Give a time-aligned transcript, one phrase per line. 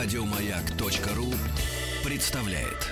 [0.00, 1.34] Радиомаяк.ру
[2.04, 2.86] представляет.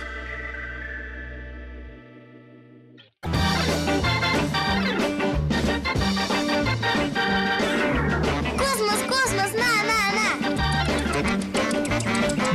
[8.59, 10.27] Космос, космос, на, на, на!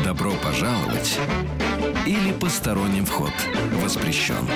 [0.04, 1.18] Добро пожаловать
[2.06, 3.32] или посторонним вход
[3.82, 4.50] воспрещен.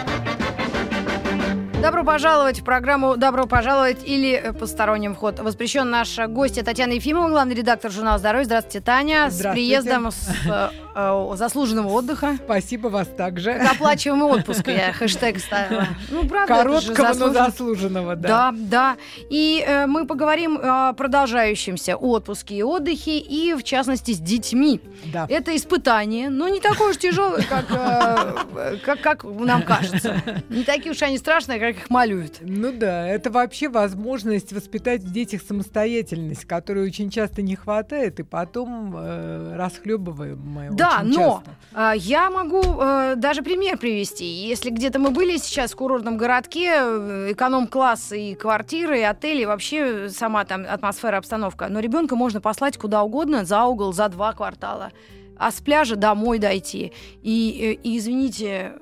[1.86, 5.39] Добро пожаловать в программу «Добро пожаловать» или э, «Посторонним вход».
[5.39, 8.46] Воспрещен наша гостья Татьяна Ефимова, главный редактор журнала «Здоровье».
[8.46, 9.29] Здравствуйте, Таня.
[9.29, 9.51] С Здравствуйте.
[9.51, 12.37] приездом с э, заслуженного отдыха.
[12.43, 13.54] Спасибо вас также.
[13.54, 15.87] К оплачиваемому отпуску я хэштег ставила.
[16.09, 17.45] Ну, правда, Короткого, но заслуженно.
[17.45, 18.27] заслуженного, да.
[18.27, 18.97] Да, да.
[19.29, 24.79] И э, мы поговорим о продолжающемся отпуске и отдыхе, и в частности с детьми.
[25.05, 25.25] Да.
[25.29, 30.21] Это испытание, но не такое уж тяжелое, как, э, как, как нам кажется.
[30.49, 32.38] Не такие уж они страшные, как их малюют.
[32.41, 38.23] Ну да, это вообще возможность воспитать в детях самостоятельность, которой очень часто не хватает, и
[38.23, 41.55] потом э, расхлебываем мы Да, очень но часто.
[41.73, 44.25] а, я могу э, даже пример привести.
[44.25, 49.45] Если где-то мы были сейчас в курортном городке, э, эконом-класс и квартиры, и отели, и
[49.45, 51.67] вообще сама там атмосфера, обстановка.
[51.67, 54.92] Но ребенка можно послать куда угодно, за угол, за два квартала.
[55.38, 56.94] А с пляжа домой дойти.
[57.22, 58.73] И, э, и извините,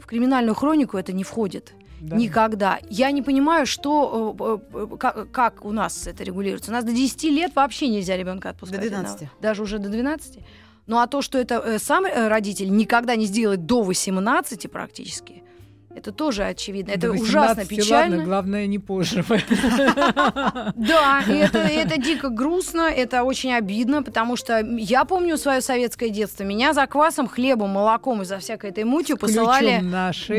[0.00, 1.74] в криминальную хронику это не входит.
[2.02, 2.16] Да.
[2.16, 2.78] Никогда.
[2.90, 6.72] Я не понимаю, что, э, как, как у нас это регулируется.
[6.72, 8.80] У нас до 10 лет вообще нельзя ребенка отпускать.
[8.80, 9.04] До одного.
[9.04, 9.28] 12.
[9.40, 10.40] Даже уже до 12.
[10.86, 15.41] Ну а то, что это э, сам э, родитель никогда не сделает до 18 практически,
[15.94, 16.92] это тоже очевидно.
[16.92, 18.16] Это ужасно 18, печально.
[18.16, 19.24] Ладно, главное не позже.
[19.28, 26.44] Да, это, это дико грустно, это очень обидно, потому что я помню свое советское детство.
[26.44, 29.82] Меня за квасом, хлебом, молоком и за всякой этой мутью посылали.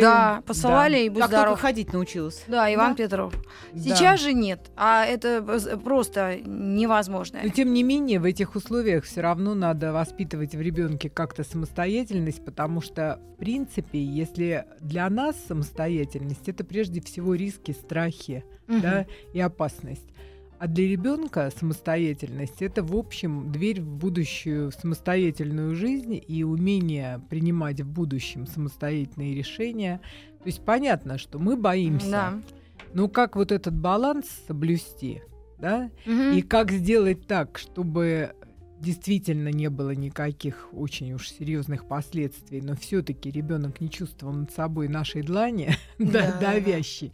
[0.02, 1.60] Да, посылали и будь Как здоров.
[1.60, 2.44] ходить научилась.
[2.48, 2.96] Да, Иван.
[2.96, 3.34] Петров.
[3.76, 5.42] Сейчас же нет, а это
[5.84, 7.40] просто невозможно.
[7.44, 12.44] Но тем не менее, в этих условиях все равно надо воспитывать в ребенке как-то самостоятельность,
[12.44, 18.82] потому что, в принципе, если для нас самостоятельность это прежде всего риски, страхи Мгм.
[18.82, 20.08] да, и опасность.
[20.60, 27.82] А для ребенка самостоятельность это, в общем, дверь в будущую самостоятельную жизнь и умение принимать
[27.82, 30.00] в будущем самостоятельные решения.
[30.40, 32.10] То есть понятно, что мы боимся.
[32.10, 32.42] Да.
[32.94, 35.22] Но как вот этот баланс соблюсти,
[35.60, 35.90] да?
[36.06, 36.32] Мгм.
[36.32, 38.34] И как сделать так, чтобы
[38.84, 44.88] действительно не было никаких очень уж серьезных последствий, но все-таки ребенок не чувствовал над собой
[44.88, 46.52] нашей длани да, Да, да.
[46.54, 47.12] давящей.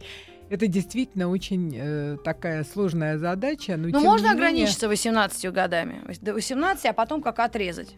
[0.50, 3.76] Это действительно очень э, такая сложная задача.
[3.76, 6.02] Но Ну, тем можно не менее- ограничиться 18 годами.
[6.20, 7.94] До 18, а потом как отрезать.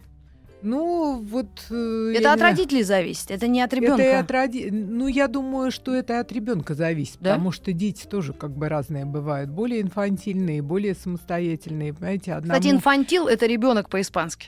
[0.63, 1.47] Ну, вот...
[1.69, 4.03] э, Это от родителей зависит, это не от Это ребенка.
[4.03, 7.31] и от роди- Ну, я думаю, что это от ребенка зависит, Да?
[7.33, 12.59] потому что дети тоже как бы разные бывают, более инфантильные, более самостоятельные, понимаете, одному...
[12.59, 14.47] Кстати, инфантил это ребенок по-испански.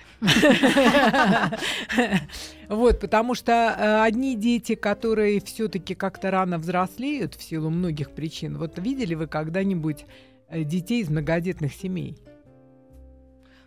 [2.70, 8.58] Вот, потому что э, одни дети, которые все-таки как-то рано взрослеют в силу многих причин.
[8.58, 10.06] Вот видели вы когда-нибудь
[10.50, 12.18] э, детей из многодетных семей?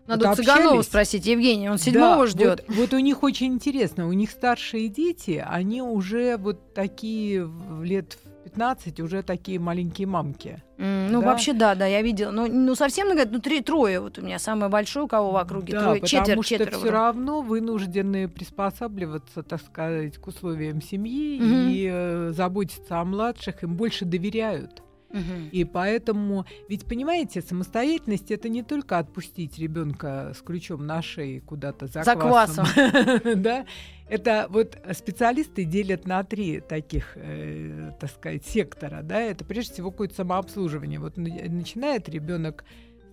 [0.09, 0.87] Надо Вот Цыганова общались?
[0.87, 2.65] спросить, Евгений, он седьмого Да, ждет.
[2.67, 7.49] Вот, вот у них очень интересно, у них старшие дети, они уже вот такие
[7.83, 10.63] лет в 15 уже такие маленькие мамки.
[10.79, 11.27] ну, да.
[11.27, 12.31] вообще, да, да, я видела.
[12.31, 14.01] Ну, ну совсем много, ну, три, трое.
[14.01, 15.75] Вот у меня самое большое, у кого в округе.
[15.75, 16.79] Да, трое, потому четверо, что четверо.
[16.79, 21.69] все равно вынуждены приспосабливаться, так сказать, к условиям семьи Мгм.
[21.69, 24.83] и э, заботиться о младших, им больше доверяют.
[25.11, 25.49] Мгм.
[25.53, 31.87] И поэтому, ведь понимаете, самостоятельность это не только отпустить ребенка с ключом на шее куда-то
[31.87, 32.67] за, За квасом,
[33.37, 33.65] да?
[34.09, 39.21] Это вот специалисты делят на три таких, э, так сказать, сектора, да?
[39.21, 40.99] Это прежде всего какое-то самообслуживание.
[41.01, 42.65] Вот на- начинает ребенок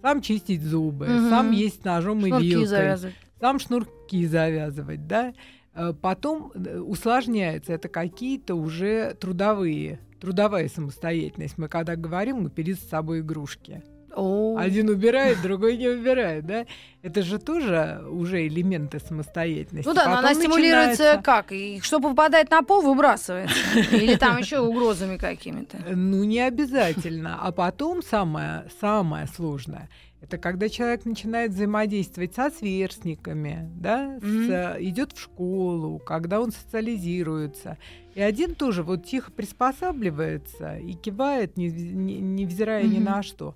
[0.01, 1.29] сам чистить зубы, Мгм.
[1.29, 3.16] сам есть ножом и Шнурки вилкой, завязывать.
[3.39, 5.34] сам шнурки завязывать, да.
[5.73, 11.57] Э, Потом э, усложняется, это какие-то уже трудовые, трудовая самостоятельность.
[11.57, 13.83] Мы когда говорим, мы перед собой игрушки.
[14.17, 16.66] Один убирает, другой не убирает, да?
[17.01, 19.87] Это же тоже уже элементы самостоятельности.
[19.87, 21.51] Ну да, но она стимулируется начинается- как?
[21.51, 23.53] И что попадает на пол, выбрасывается.
[23.91, 25.78] Или там еще угрозами какими-то.
[25.93, 27.37] Ну, не обязательно.
[27.41, 29.90] А потом самое, самое сложное
[30.25, 34.49] это когда человек начинает взаимодействовать со сверстниками, да, Мгм.
[34.79, 37.77] идет в школу, когда он социализируется.
[38.16, 43.03] И один тоже вот тихо приспосабливается и кивает, не- не- невзирая ни Мгм.
[43.03, 43.53] на что.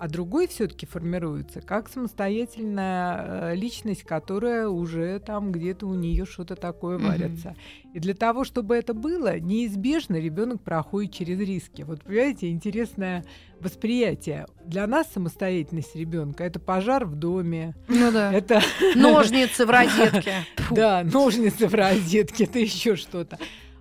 [0.00, 6.56] А другой все-таки формируется как самостоятельная э, личность, которая уже там где-то у нее что-то
[6.56, 7.06] такое Мгм.
[7.06, 7.54] варится.
[7.92, 11.82] И для того, чтобы это было, неизбежно ребенок проходит через риски.
[11.82, 13.24] Вот понимаете, интересное
[13.60, 14.46] восприятие.
[14.64, 18.32] Для нас самостоятельность ребенка это пожар в доме, Ну да.
[18.34, 18.62] это
[18.96, 20.46] Ножницы в розетке.
[20.70, 23.38] Да, ножницы в розетке, это еще что-то.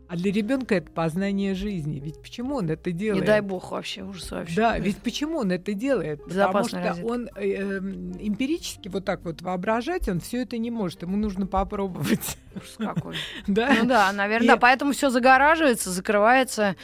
[0.09, 1.99] А для ребенка это познание жизни.
[1.99, 3.21] Ведь почему он это делает?
[3.21, 4.55] Не дай бог вообще, ужас вообще.
[4.55, 6.23] Да, ведь почему он это делает?
[6.23, 7.05] Потому что розетка.
[7.05, 11.03] он э, эм, эмпирически вот так вот воображать, он все это не может.
[11.03, 12.39] Ему нужно попробовать.
[12.55, 13.17] Ужас какой.
[13.47, 13.71] Да?
[13.79, 14.57] Ну да, наверное, И- да.
[14.57, 16.75] Поэтому все загораживается, закрывается.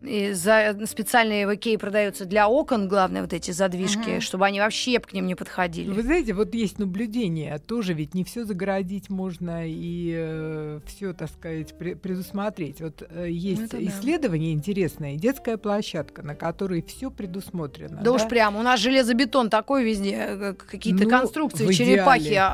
[0.00, 4.20] И за специальные в Икее продаются для окон, главное, вот эти задвижки, Мгм.
[4.20, 5.90] чтобы они вообще к ним не подходили.
[5.90, 11.74] Вы знаете, вот есть наблюдение, тоже ведь не все загородить можно и все, так сказать,
[11.76, 12.80] пре- предусмотреть.
[12.80, 13.82] Вот э, есть Это да.
[13.84, 18.00] исследование интересное, детская площадка, на которой все предусмотрено.
[18.00, 18.60] Да, уж прямо.
[18.60, 22.50] У нас железобетон такой везде, э, какие-то Ну, конструкции, в черепахи а,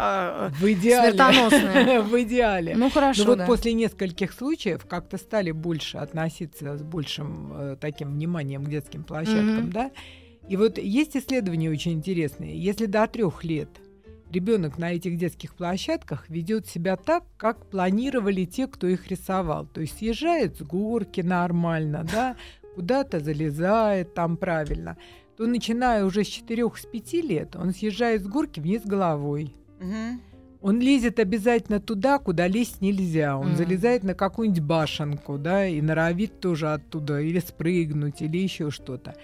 [0.46, 1.11] а, В идеале.
[1.12, 2.00] смертоносные.
[2.14, 2.75] В идеале.
[2.75, 3.46] Ну хорошо, Ну вот да.
[3.46, 9.64] после нескольких случаев как-то стали больше относиться с большим э, таким вниманием к детским площадкам,
[9.64, 9.70] Мгм.
[9.70, 9.90] да.
[10.48, 12.58] И вот есть исследования очень интересные.
[12.58, 13.69] Если до трех лет
[14.31, 19.66] ребенок на этих детских площадках ведет себя так, как планировали те, кто их рисовал.
[19.66, 22.36] То есть съезжает с горки нормально, да,
[22.75, 24.96] куда-то залезает там правильно,
[25.36, 29.54] то начиная уже с 4-5 лет он съезжает с горки вниз головой.
[29.81, 30.20] Мгм.
[30.64, 33.37] Он лезет обязательно туда, куда лезть нельзя.
[33.37, 33.56] Он Мгм.
[33.56, 39.14] залезает на какую-нибудь башенку, да, и норовит тоже оттуда или спрыгнуть, или еще что-то.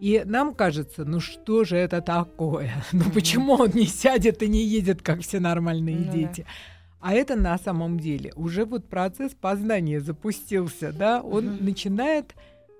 [0.00, 2.70] И нам кажется, ну что же это такое?
[2.92, 3.12] Ну Мгм.
[3.12, 6.10] почему он не сядет и не едет, как все нормальные Ну да.
[6.12, 6.46] дети?
[6.98, 11.20] А это на самом деле уже вот процесс познания запустился, да?
[11.20, 11.64] Он Мгм.
[11.64, 12.34] начинает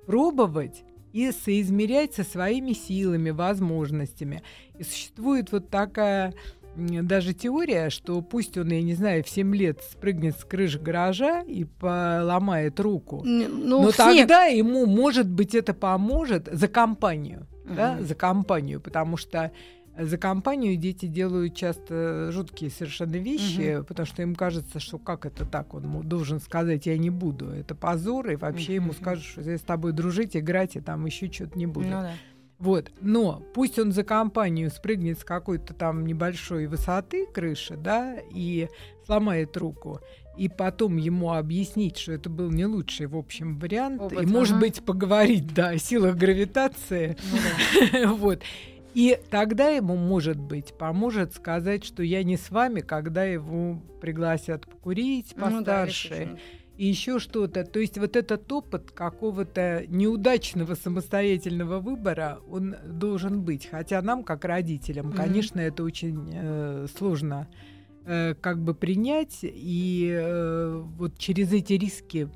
[0.07, 4.43] пробовать и соизмерять со своими силами, возможностями.
[4.79, 6.35] И существует вот такая
[6.77, 11.43] даже теория, что пусть он, я не знаю, в 7 лет спрыгнет с крыши гаража
[11.43, 13.97] и поломает руку, Ну, но в снег.
[13.97, 18.05] тогда ему, может быть, это поможет за компанию, да, Мгм.
[18.07, 19.51] за компанию, потому что
[19.99, 25.47] за компанию дети делают часто жуткие совершенно вещи, потому что им кажется, что как это
[25.47, 28.95] так, он ему должен сказать, я не буду, это позор, и вообще ему Мгм.
[28.97, 31.87] скажут, что я с тобой дружить, играть, и там еще что-то не буду.
[31.87, 32.15] Ну да.
[32.59, 38.69] Вот, но пусть он за компанию спрыгнет с какой-то там небольшой высоты крыши, да, и
[39.05, 40.01] сломает руку,
[40.39, 44.55] и потом ему объяснить, что это был не лучший, в общем, вариант, Опыт, и, может
[44.55, 44.61] ага.
[44.61, 47.39] быть, поговорить, да, о силах гравитации, Ну
[47.93, 48.13] да.
[48.15, 48.43] вот.
[48.95, 54.67] И тогда ему, может быть, поможет сказать, что я не с вами, когда его пригласят
[54.67, 55.87] покурить Ну да,
[56.77, 57.65] и еще что-то.
[57.65, 63.67] То есть вот этот опыт какого-то неудачного самостоятельного выбора, он должен быть.
[63.71, 65.17] Хотя нам, как родителям, Мгм.
[65.17, 67.49] конечно, это очень э, сложно
[68.05, 72.29] э, как бы принять и э, вот через эти риски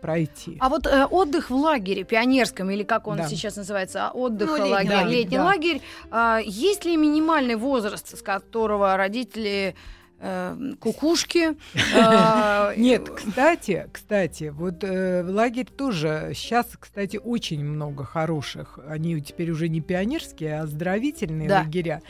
[0.00, 0.56] пройти.
[0.60, 3.28] А вот э, отдых в лагере пионерском, или как он Да.
[3.28, 5.44] сейчас называется, а, отдых Ну, летний лагерь, лагерь, летний да.
[5.44, 5.80] лагерь,
[6.10, 9.99] а, есть ли минимальный возраст, с которого родители э,
[10.80, 11.56] кукушки?
[11.94, 18.78] э, Нет, кстати, кстати, вот э, лагерь тоже сейчас, кстати, очень много хороших.
[18.86, 21.60] Они теперь уже не пионерские, а оздоровительные Да.
[21.60, 22.02] лагеря.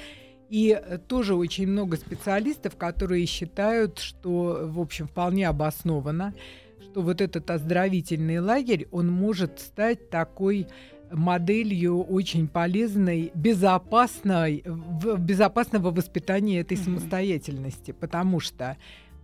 [0.49, 6.35] И э, тоже очень много специалистов, которые считают, что, в общем, вполне обоснованно,
[6.83, 10.67] что вот этот оздоровительный лагерь, он может стать такой
[11.11, 18.77] моделью очень полезной, безопасной, в- безопасного воспитания этой самостоятельности, потому что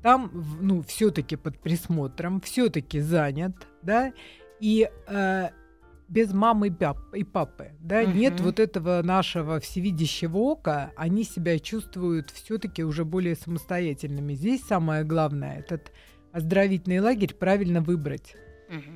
[0.02, 4.12] там, ну, все-таки под присмотром, все-таки занят, да,
[4.60, 5.48] и э,
[6.08, 8.44] без мамы и пап- и папы, да, нет Мгм.
[8.44, 14.34] вот этого нашего всевидящего ока, они себя чувствуют все-таки уже более самостоятельными.
[14.34, 15.92] Здесь самое главное этот
[16.32, 18.36] оздоровительный лагерь правильно выбрать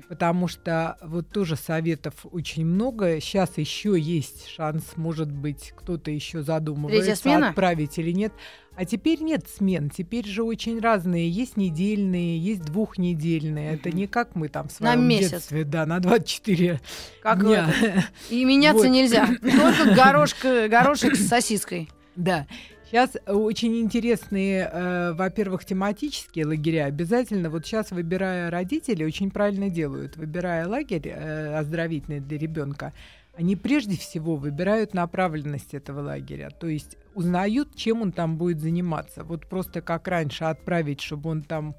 [0.09, 3.21] Потому что вот тоже советов очень много.
[3.21, 8.33] Сейчас еще есть шанс, может быть, кто-то еще задумывается, отправить или нет.
[8.77, 9.91] А теперь нет смен.
[9.91, 11.29] Теперь же очень разные.
[11.29, 13.75] Есть недельные, есть двухнедельные.
[13.75, 13.99] Это Мгм.
[13.99, 15.31] не как мы там в На своем месяц.
[15.33, 16.81] детстве, да, на 24
[17.23, 17.71] Как дня.
[17.81, 18.05] это?
[18.31, 18.93] И меняться Вот.
[18.93, 19.27] нельзя.
[19.27, 21.91] Только горошка, горошек с сосиской.
[22.17, 22.47] Да.
[22.91, 26.87] Сейчас очень интересные, э, во-первых, тематические лагеря.
[26.87, 30.17] Обязательно вот сейчас, выбирая родителей, очень правильно делают.
[30.17, 32.93] Выбирая лагерь э, оздоровительный для ребенка,
[33.39, 36.51] они прежде всего выбирают направленность этого лагеря.
[36.51, 39.23] То есть узнают, чем он там будет заниматься.
[39.23, 41.77] Вот просто как раньше отправить, чтобы он там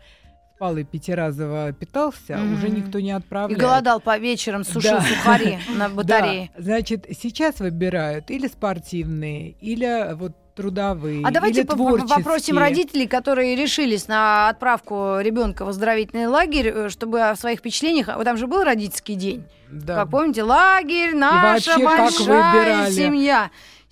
[0.56, 2.54] спал и пятиразово питался, Мгм.
[2.54, 3.60] уже никто не И отправляет.
[3.60, 5.02] голодал по вечерам, сушил Да.
[5.02, 6.52] сухари на батарее.
[6.56, 11.26] Да, значит, сейчас выбирают или спортивные, или вот трудовые.
[11.26, 17.22] А давайте или попросим родителей, которые решились на отправку ребенка в оздоровительный лагерь, э, чтобы
[17.22, 18.08] о своих впечатлениях.
[18.16, 19.44] Вот там же был родительский день.
[19.70, 19.96] Да.
[19.96, 23.52] Как помните, лагерь, наша вообще, большая семья.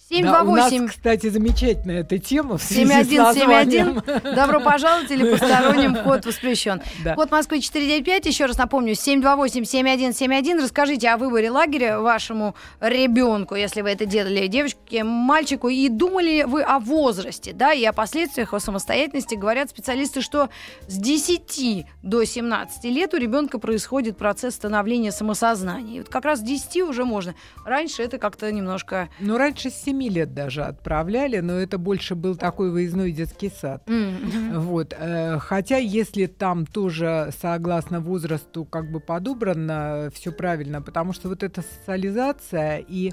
[0.09, 0.23] 728.
[0.23, 4.01] Да, у нас, кстати, замечательная эта тема в связи 7171.
[4.35, 6.81] Добро пожаловать или посторонним вход воспрещен.
[7.03, 7.13] Да.
[7.13, 8.25] Код Москвы 495.
[8.25, 10.63] Еще раз напомню, 728-7171.
[10.63, 15.69] Расскажите о выборе лагеря вашему ребенку, если вы это делали девочке, мальчику.
[15.69, 19.35] И думали вы о возрасте, да, и о последствиях, о самостоятельности.
[19.35, 20.49] Говорят специалисты, что
[20.87, 25.97] с 10 до 17 лет у ребенка происходит процесс становления самосознания.
[25.97, 27.35] И вот как раз с 10 уже можно.
[27.63, 29.09] Раньше это как-то немножко...
[29.19, 33.83] Ну, раньше с 7 лет даже отправляли, но это больше был такой выездной детский сад.
[33.87, 41.11] м, Вот, э, хотя если там тоже согласно возрасту как бы подобрано все правильно, потому
[41.11, 43.11] что вот эта социализация и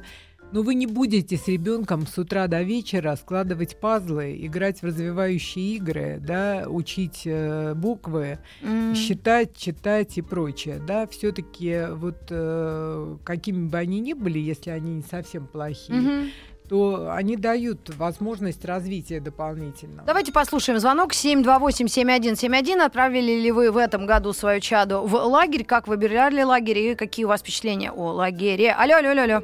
[0.52, 5.74] ну, вы не будете с ребенком с утра до вечера складывать пазлы, играть в развивающие
[5.74, 8.94] игры, да, учить э, буквы, м.
[8.94, 14.94] считать, читать и прочее, да, все-таки вот э, какими бы они ни были, если они
[14.94, 16.30] не совсем плохие, Мгм.
[16.68, 20.02] То они дают возможность развития дополнительного.
[20.06, 22.80] Давайте послушаем звонок 728-7171.
[22.84, 25.64] Отправили ли вы в этом году свою чаду в лагерь?
[25.64, 28.72] Как выбирали лагерь и какие у вас впечатления о лагере?
[28.72, 29.42] Алло, алло, алло, алло.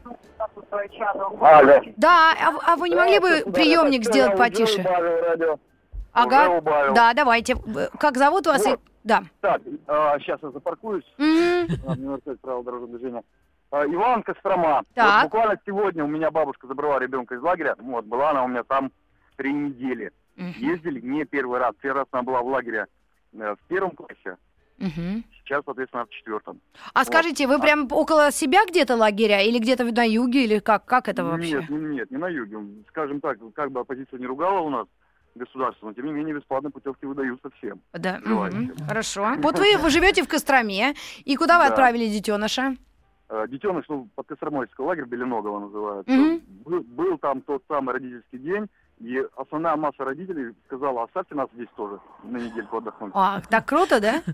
[1.41, 1.81] Алло.
[1.97, 4.83] Да, а, а вы не могли бы приемник сделать потише?
[6.13, 6.61] Ага.
[6.95, 7.57] Да, давайте.
[7.99, 8.65] Как зовут вас?
[8.67, 8.81] и- Вот.
[9.05, 9.23] Да.
[9.41, 9.61] Так,
[10.21, 11.05] сейчас я запаркуюсь.
[11.19, 11.67] Мгм.
[11.87, 13.23] А, Мне нарушать правила дорожного движения.
[13.73, 14.83] А, Иван Кострома.
[14.95, 15.23] Так.
[15.25, 17.75] Вот буквально сегодня у меня бабушка забрала ребенка из лагеря.
[17.79, 18.93] Вот, была она у меня там
[19.37, 20.13] три недели.
[20.37, 20.53] Мгм.
[20.59, 21.75] Ездили не первый раз.
[21.81, 22.87] Первый раз она была в лагере
[23.33, 24.37] э, в первом классе.
[24.79, 25.25] Мгм.
[25.43, 26.61] Сейчас, соответственно, в четвертом.
[26.93, 31.09] А скажите, вы прям около себя где-то лагеря или где-то на юге, или как, как
[31.09, 31.61] это вообще?
[31.61, 32.59] Нет, не- нет, не на юге.
[32.89, 34.87] Скажем так, как бы оппозиция не ругала у нас
[35.35, 37.81] государство, но тем не менее бесплатные путевки выдаются всем.
[37.95, 38.21] Да.
[38.25, 38.59] желающим.
[38.75, 38.87] мгм.
[38.87, 39.35] Хорошо.
[39.39, 41.71] Вот вы, вы живете в Костроме, и куда вы Да.
[41.71, 42.77] отправили детеныша?
[43.33, 46.07] Э, Детеныш, ну, под Костромойский лагерь Беленогого называют.
[46.07, 46.43] Мгм.
[46.67, 48.69] Был, был там тот самый родительский день,
[49.01, 53.13] и основная масса родителей сказала, оставьте нас здесь тоже на недельку отдохнуть.
[53.15, 54.23] А, так круто, да?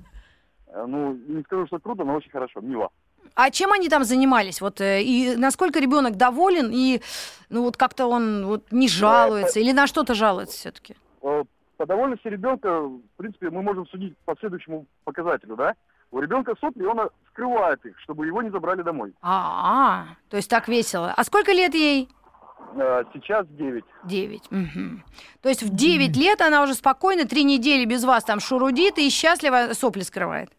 [0.71, 2.91] Э, Ну, не скажу, что круто, но очень хорошо, мило.
[3.35, 4.61] А чем они там занимались?
[4.61, 7.01] Вот э, и насколько ребенок доволен и
[7.49, 10.95] ну вот как-то он вот не жалуется или на что-то жалуется все-таки?
[11.21, 15.75] По довольности ребенка, в принципе, мы можем судить по следующему показателю, да?
[16.11, 19.13] У ребенка сопли, он э, скрывает их, чтобы его не забрали домой.
[19.23, 21.13] А, то есть так весело.
[21.17, 22.09] А сколько лет ей?
[22.77, 23.85] Э, Сейчас 9.
[24.05, 24.51] Девять.
[24.51, 25.05] Мгм.
[25.43, 29.11] То есть в девять лет она уже спокойно три недели без вас там шурудит и
[29.11, 30.51] счастливо сопли скрывает.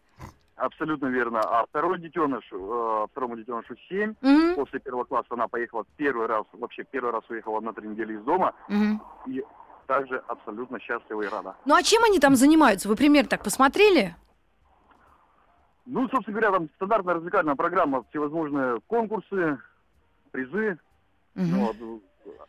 [0.56, 1.40] Абсолютно верно.
[1.40, 4.14] А второй детеныш, э, второму детенышу 7.
[4.20, 4.54] Мгм.
[4.54, 8.22] После первого класса она поехала первый раз, вообще первый раз уехала на три недели из
[8.22, 8.52] дома.
[8.68, 9.02] Мгм.
[9.26, 9.42] И
[9.86, 11.56] также абсолютно счастлива и рада.
[11.64, 12.88] Ну а чем они там занимаются?
[12.88, 14.14] Вы пример так посмотрели?
[15.92, 19.58] Ну, собственно говоря, там стандартная развлекательная программа, всевозможные конкурсы,
[20.30, 20.78] призы.
[21.34, 21.50] Мгм.
[21.50, 22.02] Ну, вот.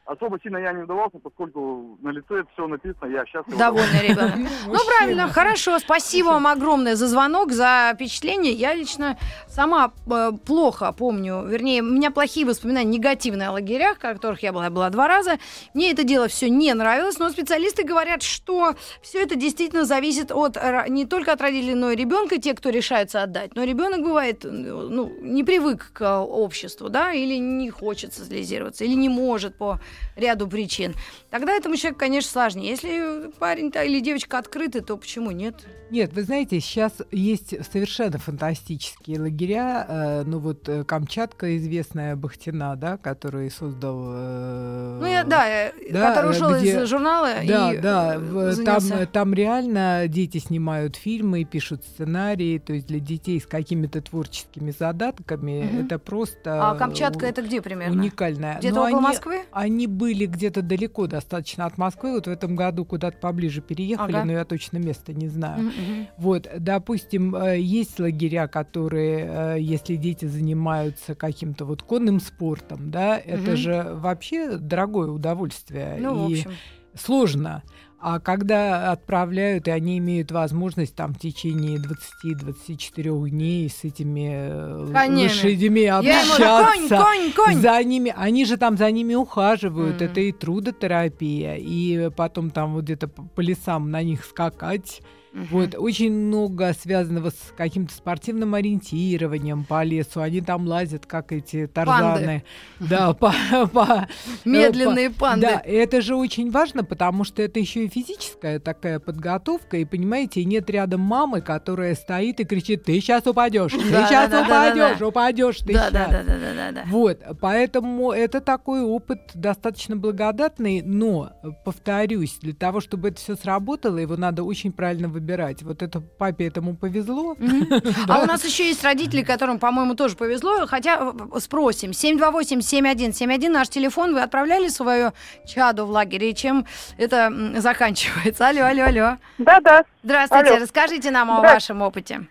[0.06, 3.58] Особо сильно я не вдавался, поскольку на лице все написано, я счастлив.
[3.58, 4.36] Довольный ребенок.
[4.68, 5.80] Ну, правильно, хорошо.
[5.80, 8.52] Спасибо вам огромное за звонок, за впечатление.
[8.52, 14.02] Я лично сама э, плохо помню, вернее, у меня плохие воспоминания негативные о лагерях, в
[14.02, 15.38] которых я была, я была два раза.
[15.74, 20.58] Мне это дело все не нравилось, но специалисты говорят, что все это действительно зависит от
[20.90, 23.56] не только от родителей, но и ребенка, те, кто решаются отдать.
[23.56, 29.08] Но ребенок бывает, ну, не привык к обществу, да, или не хочет социализироваться, или не
[29.08, 29.80] может по
[30.16, 30.96] ряду причин.
[31.30, 32.72] Тогда этому человеку, конечно, сложнее.
[32.72, 35.54] Если парень или девочка открыты, то почему нет?
[35.92, 39.86] Нет, вы знаете, сейчас есть совершенно фантастические лагеря.
[39.88, 44.02] э, ну вот э, Камчатка, известная Бахтина, да, который создал...
[44.08, 48.18] э, Ну, я, да, да, который ушел где- из журнала Да, и да,
[48.54, 48.98] занялся.
[48.98, 54.72] там, там реально дети снимают фильмы, пишут сценарии, то есть для детей с какими-то творческими
[54.72, 55.86] задатками Мгм.
[55.86, 58.00] это просто А Камчатка у- это где примерно?
[58.02, 58.58] уникальное.
[58.60, 59.42] Где-то Но около они- Москвы?
[59.52, 62.14] Они были где-то далеко достаточно от Москвы.
[62.14, 64.26] Вот в этом году куда-то поближе переехали, Ага.
[64.26, 65.64] но я точно место не знаю.
[65.64, 66.08] Мгм.
[66.18, 73.18] Вот, допустим, э, есть лагеря, которые, э, если дети занимаются каким-то вот конным спортом, да,
[73.18, 73.56] это Мгм.
[73.58, 76.52] же вообще дорогое удовольствие Ну, в и общем.
[76.96, 77.64] сложно.
[78.04, 81.78] А когда отправляют, и они имеют возможность там в течение
[82.26, 85.24] 20-24 дней с этими э, Конями.
[85.24, 87.56] лошадьми Я ему общаться, конь, конь, конь.
[87.62, 90.06] за ними, они же там за ними ухаживают, Мгм.
[90.06, 95.02] это и трудотерапия, и потом там вот где-то по лесам на них скакать,
[95.34, 95.48] Мгм.
[95.50, 100.20] Вот, очень много связанного с каким-то спортивным ориентированием по лесу.
[100.20, 102.44] Они там лазят, как эти тарзаны.
[102.82, 103.34] Да, по,
[103.72, 104.08] по-
[104.44, 105.48] Медленные э, по- панды.
[105.48, 109.78] Да, это же очень важно, потому что это еще и физическая такая подготовка.
[109.78, 114.30] И понимаете, нет рядом мамы, которая стоит и кричит: Ты сейчас упадешь, ты Да, сейчас
[114.30, 115.08] да, упадешь, да.
[115.08, 115.94] упадешь, ты щас».
[115.94, 116.84] да, да, да, да, да.
[116.88, 121.32] Вот, поэтому это такой опыт достаточно благодатный, но,
[121.64, 125.21] повторюсь, для того, чтобы это все сработало, его надо очень правильно выбирать.
[125.64, 127.36] Вот это папе этому повезло.
[128.08, 130.66] А у нас еще есть родители, которым, по-моему, тоже повезло.
[130.68, 131.92] Хотя э, спросим.
[131.92, 134.14] 728-7171 наш телефон.
[134.14, 135.14] Вы отправляли свое
[135.46, 136.32] чадо в лагере?
[136.32, 136.66] И чем
[136.98, 138.48] это заканчивается?
[138.48, 139.18] Алло, алло, алло.
[139.38, 139.84] Да-да.
[140.04, 140.58] Здравствуйте.
[140.58, 142.22] Расскажите нам о вашем опыте.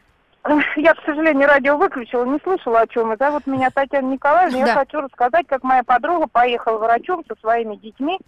[0.77, 3.27] Я, к сожалению, радио выключила, не слышала, о чем это.
[3.27, 4.61] Зовут меня Татьяна Николаевна.
[4.61, 4.67] Да.
[4.67, 8.19] Я хочу рассказать, как моя подруга поехала врачом со своими детьми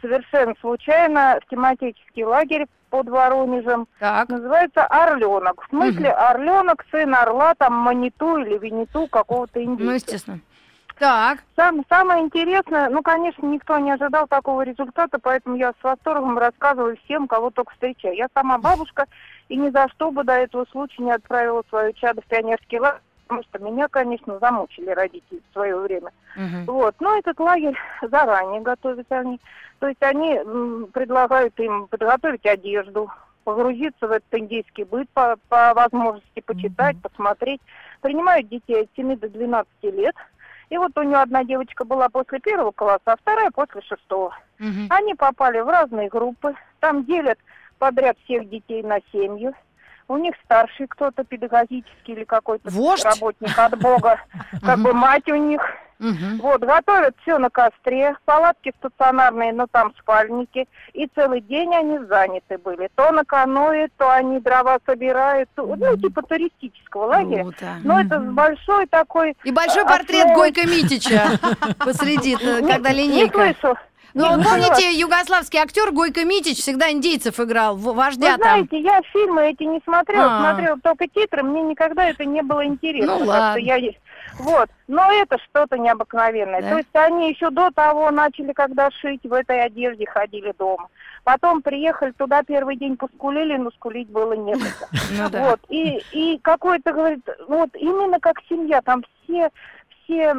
[0.00, 3.86] совершенно случайно в тематический лагерь под Воронежем.
[3.98, 4.28] Так.
[4.28, 5.62] Называется Орленок.
[5.64, 9.94] В смысле Орленок, сын орла, там Маниту или Виниту какого-то Ну, индийца.
[9.94, 10.40] естественно.
[10.98, 11.40] Так.
[11.56, 16.96] Сам, самое интересное, ну, конечно, никто не ожидал такого результата, поэтому я с восторгом рассказываю
[17.04, 18.14] всем, кого только встречаю.
[18.16, 19.04] Я сама бабушка,
[19.48, 23.00] и ни за что бы до этого случая не отправила свою чадо в пионерский лагерь,
[23.26, 26.12] потому что меня, конечно, замучили родители в свое время.
[26.36, 26.64] Мгм.
[26.66, 29.40] Вот, но этот лагерь заранее готовят они.
[29.80, 30.38] То есть они
[30.92, 33.10] предлагают им подготовить одежду,
[33.44, 37.60] погрузиться в этот индийский быт по, по возможности, почитать, посмотреть.
[38.00, 40.14] Принимают детей от 7 до 12 лет.
[40.68, 44.36] И вот у нее одна девочка была после первого класса, а вторая после шестого.
[44.58, 44.86] Мгм.
[44.90, 46.54] Они попали в разные группы.
[46.80, 47.38] Там делят
[47.78, 49.54] подряд всех детей на семью.
[50.08, 53.04] У них старший кто-то педагогический или какой-то Вождь?
[53.04, 54.20] работник от Бога.
[54.64, 55.60] Как бы мать у них.
[55.98, 60.68] Вот, готовят все на костре, палатки стационарные, но там спальники.
[60.92, 62.90] И целый день они заняты были.
[62.94, 65.48] То на каноэ, то они дрова собирают.
[65.56, 67.44] Ну, типа туристического лагеря.
[67.44, 67.76] Круто.
[67.82, 69.36] Но это с большой такой...
[69.42, 71.22] И большой А, портрет основой- Гойко Митича
[71.78, 73.54] посреди, э, Не- когда Не линейка.
[73.58, 73.78] слышу.
[74.16, 78.66] Ну, помните, югославский актер Гойко Митич всегда индейцев играл, в- Вы вождя там.
[78.66, 80.40] знаете, я фильмы эти не смотрела, А.
[80.40, 83.18] смотрела только титры, мне никогда это не было интересно.
[83.18, 83.58] Ну, ладно.
[83.58, 83.78] я
[84.38, 86.62] Вот, но это что-то необыкновенное.
[86.62, 86.70] Да?
[86.70, 90.88] То есть они еще до того начали, когда шить, в этой одежде ходили дома.
[91.24, 94.88] Потом приехали туда первый день поскулили, но скулить было некогда.
[95.18, 95.50] Ну да.
[95.50, 99.50] Вот, и, и какой-то, говорит, вот именно как семья, там все,
[100.08, 100.34] все,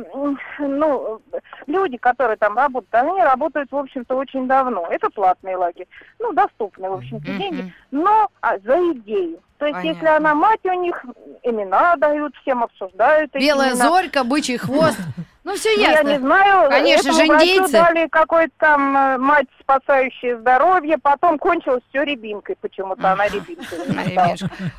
[0.60, 1.22] ну,
[1.68, 4.88] люди, которые там работают, они работают, в общем-то, очень давно.
[4.90, 5.88] Это платный лагерь,
[6.20, 9.40] ну, доступные, в общем-то, деньги, но а, за идею.
[9.58, 10.18] То есть, если Понятно.
[10.18, 11.04] она мать у них,
[11.44, 13.88] имена дают, всем обсуждают Белая имена.
[13.90, 15.00] зорька, бычий хвост.
[15.44, 16.20] Ну, все Ну, Я не ясно.
[16.28, 17.72] знаю, Конечно же, индейцы.
[17.72, 24.36] дали какой-то там э, мать, спасающая здоровье, потом кончилось все рябинкой, почему-то она рябинкой.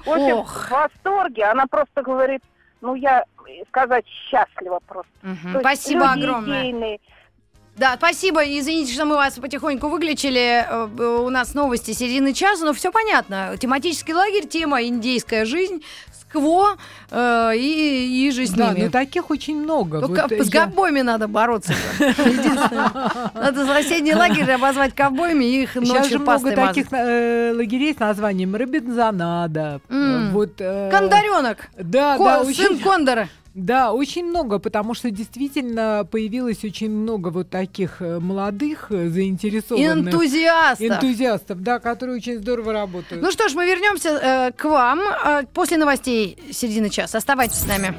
[0.07, 0.68] Ох.
[0.68, 1.44] в восторге.
[1.44, 2.42] Она просто говорит,
[2.81, 5.11] ну я э, сказать счастлива просто.
[5.23, 6.62] Есть Спасибо огромное.
[6.62, 6.99] идейные.
[7.77, 8.43] Да, спасибо.
[8.43, 10.64] Извините, что мы вас потихоньку выключили.
[10.69, 13.57] Э, э, У нас новости середины часа, но все понятно.
[13.57, 15.85] Тематический лагерь, тема индейская жизнь,
[16.29, 16.77] скво
[17.11, 18.85] э, и, и же с Да, ними.
[18.85, 20.01] но таких очень много.
[20.01, 21.73] Только Вот, с я- ковбоями надо бороться.
[23.35, 27.99] Надо соседний лагерь обозвать ковбоями и их Сейчас же ночью много таких э, лагерей с
[27.99, 29.81] названием Робинзонада.
[29.88, 31.69] Вот, э, Кондаренок.
[31.79, 33.29] Да, да, сын Кондора.
[33.54, 40.14] Да, очень много, потому что действительно появилось очень много вот таких э, молодых э, заинтересованных
[40.14, 40.87] Энтузиаста.
[40.87, 43.22] энтузиастов, да, которые очень здорово работают.
[43.22, 47.18] Ну что ж, мы вернемся э, к вам э, после новостей середины часа.
[47.18, 47.94] Оставайтесь с нами.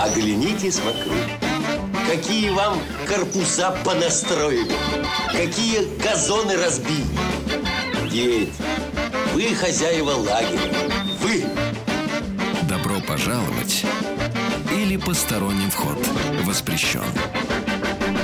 [0.00, 1.14] Оглянитесь вокруг.
[2.10, 4.72] Какие вам корпуса понастроили,
[5.30, 7.04] какие газоны разбили.
[8.10, 8.50] Дети,
[9.32, 10.72] вы хозяева лагеря,
[11.20, 11.44] вы.
[12.68, 13.84] Добро пожаловать
[14.72, 15.96] или посторонним вход
[16.44, 17.04] воспрещен.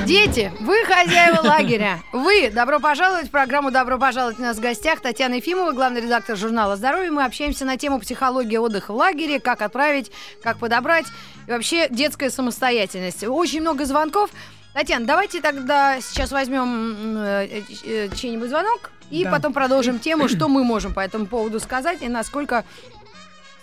[0.05, 2.01] Дети, вы хозяева лагеря.
[2.12, 5.01] Вы, добро пожаловать в программу «Добро пожаловать» у нас в гостях.
[5.01, 7.11] Татьяна Ефимова, главный редактор журнала «Здоровье».
[7.11, 11.07] Мы общаемся на тему психологии отдыха в лагере, как отправить, как подобрать.
[11.47, 13.25] И вообще детская самостоятельность.
[13.25, 14.31] Очень много звонков.
[14.77, 17.47] Татьяна, давайте тогда сейчас возьмем м, э,
[17.87, 19.31] э, чей-нибудь звонок и Да.
[19.31, 22.62] потом продолжим тему, что мы можем по этому поводу сказать и насколько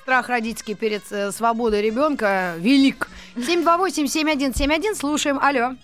[0.02, 3.10] страх родительский перед э, свободой ребенка велик.
[3.36, 5.38] 728-7171, слушаем.
[5.40, 5.76] Алло.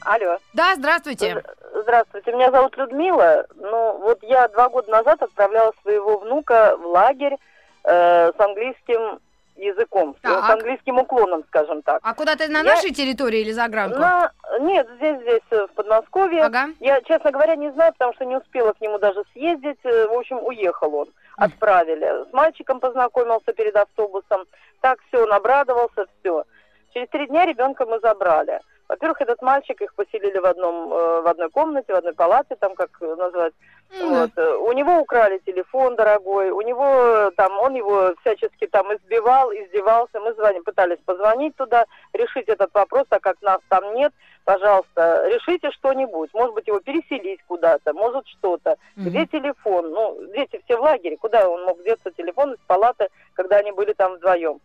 [0.00, 0.38] Алло.
[0.54, 1.44] Да, здравствуйте.
[1.80, 3.46] Здравствуйте, меня зовут Людмила.
[3.54, 7.36] Ну, вот я два года назад отправляла своего внука в лагерь
[7.84, 9.20] э, с английским
[9.56, 10.44] языком, Так.
[10.44, 12.00] с английским уклоном, скажем так.
[12.02, 13.98] А куда ты на Я- нашей территории или за гранку?
[13.98, 16.42] На, нет, здесь, здесь, э, в Подмосковье.
[16.44, 16.68] Ага.
[16.80, 19.78] Я, честно говоря, не знаю, потому что не успела к нему даже съездить.
[19.84, 21.08] Э, В общем, уехал он.
[21.36, 22.28] Отправили.
[22.28, 24.44] С мальчиком познакомился перед автобусом.
[24.80, 26.44] Так все, он обрадовался, все.
[26.92, 28.60] Через три дня ребенка мы забрали.
[28.92, 32.74] Во-первых, этот мальчик, их поселили в, одном, э, в одной комнате, в одной палате, там,
[32.74, 33.54] как назвать.
[33.98, 34.30] Ну, Вот.
[34.36, 39.50] Э, У него украли телефон дорогой, у него э, там, он его всячески там избивал,
[39.50, 40.20] издевался.
[40.20, 44.12] Мы звоним, пытались позвонить туда, решить этот вопрос, так как нас там нет.
[44.44, 46.28] Пожалуйста, решите что-нибудь.
[46.34, 48.76] Может быть, его переселить куда-то, может что-то.
[48.96, 49.90] Где телефон?
[49.90, 51.16] Ну, дети все в лагере.
[51.16, 54.60] Куда он мог деться телефон из палаты, когда они были там вдвоем?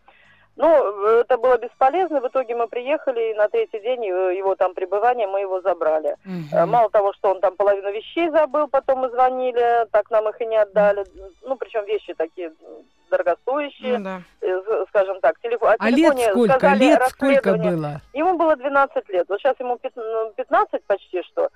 [0.58, 2.20] Ну, это было бесполезно.
[2.20, 6.16] В итоге мы приехали, и на третий день э, его там пребывания мы его забрали.
[6.52, 10.40] Э, Мало того, что он там половину вещей забыл, потом мы звонили, так нам их
[10.40, 11.04] и не отдали.
[11.42, 12.52] Ну, причем вещи такие
[13.08, 14.20] дорогостоящие, Ну да.
[14.42, 15.38] э, скажем так.
[15.40, 16.54] Телефон, А лет сколько?
[16.54, 18.00] сказали Лет сколько было?
[18.12, 19.26] Ему было 12 лет.
[19.28, 21.48] Вот сейчас ему пят- ну, 15 почти что.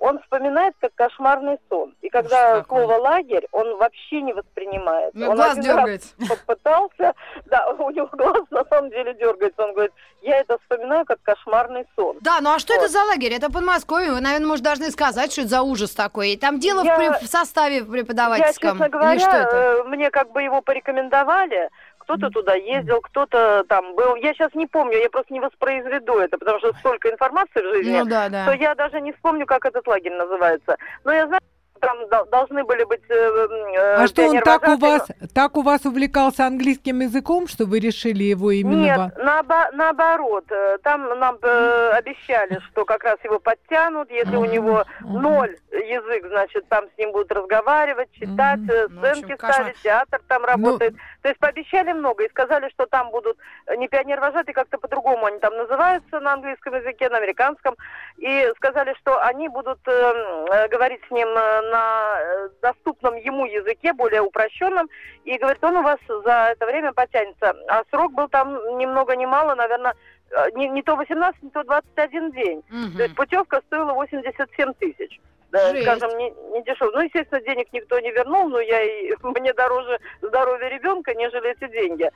[0.00, 1.94] Он вспоминает как кошмарный сон.
[2.00, 2.84] И когда какой.
[2.86, 5.14] слово лагерь, он вообще не воспринимает.
[5.14, 6.08] У меня он глаз один раз дергается.
[6.46, 9.62] попытался, да, у него глаз на самом деле дергается.
[9.62, 12.16] Он говорит, я это вспоминаю как кошмарный сон.
[12.22, 12.82] Да, ну а что Вот.
[12.82, 13.34] это за лагерь?
[13.34, 14.12] Это Подмосковье.
[14.12, 16.30] Вы, наверное, может, должны сказать, что это за ужас такой.
[16.30, 18.70] И там дело в Я- при- в, составе Я, преподавательском.
[18.78, 21.68] честно говоря, что э, мне как бы его порекомендовали.
[22.10, 24.16] Кто-то туда ездил, кто-то там был.
[24.16, 27.98] Я сейчас не помню, я просто не воспроизведу это, потому что столько информации в жизни.
[27.98, 28.42] Ну да, да.
[28.42, 30.76] что я даже не вспомню, как этот лагерь называется.
[31.04, 31.40] Но я знаю,
[31.80, 33.02] там дол- должны были быть...
[33.08, 37.64] э, э, А что он так у вас, так у вас увлекался английским языком, что
[37.66, 38.82] вы решили его именно...
[38.84, 40.44] Нет, во- наобо- наоборот.
[40.50, 46.26] Э, Там нам э, обещали, что как раз его подтянут, если у него ноль язык,
[46.28, 50.94] значит, там с ним будут разговаривать, читать, э, Ну, сценки ставить, театр там Ну, работает.
[51.22, 55.38] То есть пообещали много и сказали, что там будут э, не пионер-вожатые, как-то по-другому они
[55.38, 57.74] там называются на английском языке, на американском.
[58.18, 63.46] И сказали, что они будут э, э, говорить с ним э, на э, доступном ему
[63.46, 64.88] языке, более упрощенном.
[65.24, 67.54] И говорит, он у вас за это время потянется.
[67.68, 69.94] А срок был там ни много ни мало, наверное,
[70.30, 72.62] э, не, не то 18, не то 21 день.
[72.68, 72.96] Мгм.
[72.96, 75.20] То есть путевка стоила 87 тысяч.
[75.50, 75.82] Да, Жесть.
[75.82, 76.92] скажем, не, не дешево.
[76.92, 81.70] Ну, естественно, денег никто не вернул, но я и, мне дороже здоровье ребенка, нежели эти
[81.72, 82.10] деньги.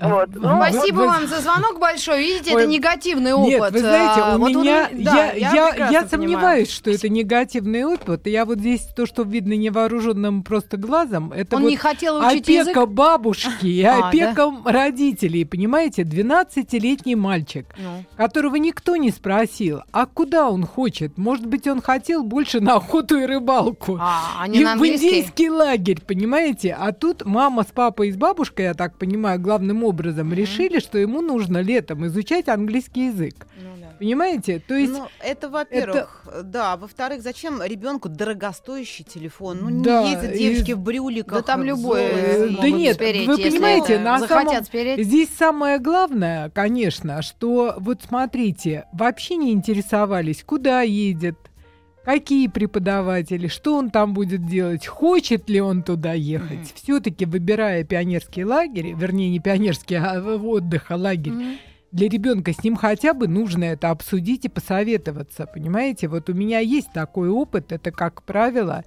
[0.00, 0.28] Вот.
[0.34, 2.22] Ну, Спасибо вы- вам за звонок большой.
[2.22, 3.48] Видите, Ой, это негативный опыт.
[3.48, 6.08] Нет, вы знаете, А, у вот он- меня, да, я, я, я понимаю.
[6.10, 8.26] сомневаюсь, что это негативный опыт.
[8.26, 12.42] Я вот здесь то, что видно невооруженным просто глазом, это Он вот не хотел учить
[12.42, 12.88] опека язык.
[12.90, 16.02] бабушки и А, опека родителей, понимаете?
[16.02, 18.04] 12-летний мальчик, Ну.
[18.16, 21.16] которого никто не спросил, а куда он хочет?
[21.16, 23.96] Может быть, он хотел больше на охоту и рыбалку.
[24.00, 26.76] А, они И на в индейский лагерь, понимаете?
[26.78, 30.98] А тут мама с папой и с бабушкой, я так понимаю, главным образом решили, что
[30.98, 33.46] ему нужно летом изучать английский язык.
[33.62, 33.86] Ну да.
[33.98, 34.62] Понимаете?
[34.66, 36.76] То есть Ну, это, во-первых, да.
[36.76, 39.58] Во-вторых, зачем ребенку дорогостоящий телефон?
[39.62, 41.38] Ну, Да, не ездят и- девочки в брюликах.
[41.38, 42.54] Да там любой золоте.
[42.58, 45.06] Э, да нет, спереть, вы понимаете, это на самом- спереть.
[45.06, 51.36] Здесь самое главное, конечно, что вот смотрите, вообще не интересовались, куда едет,
[52.06, 56.72] какие преподаватели, что он там будет делать, хочет ли он туда ехать.
[56.76, 61.56] Все-таки выбирая пионерский лагерь, вернее не пионерский, а отдых, а лагерь, Мгм.
[61.90, 66.06] для ребенка с ним хотя бы нужно это обсудить и посоветоваться, понимаете?
[66.06, 68.84] Вот у меня есть такой опыт, это, как правило,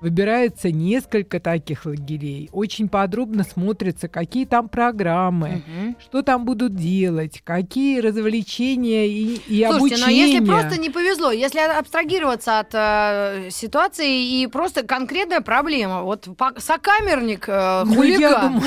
[0.00, 5.96] выбирается несколько таких лагерей, очень подробно смотрится, какие там программы, Мгм.
[6.00, 10.04] что там будут делать, какие развлечения и, и Слушайте, обучение.
[10.06, 16.28] но если просто не повезло, если абстрагироваться от э, ситуации и просто конкретная проблема, вот
[16.58, 18.62] сокамерник, э, Ну, хулиган,